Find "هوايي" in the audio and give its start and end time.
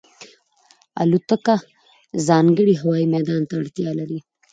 2.81-3.05